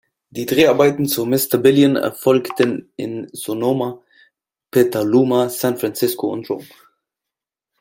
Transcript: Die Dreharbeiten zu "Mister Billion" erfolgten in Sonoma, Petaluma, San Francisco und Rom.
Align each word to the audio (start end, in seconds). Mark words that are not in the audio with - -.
Die 0.31 0.47
Dreharbeiten 0.47 1.05
zu 1.07 1.27
"Mister 1.27 1.59
Billion" 1.59 1.95
erfolgten 1.95 2.91
in 2.95 3.27
Sonoma, 3.33 4.01
Petaluma, 4.71 5.47
San 5.47 5.77
Francisco 5.77 6.29
und 6.31 6.49
Rom. 6.49 6.65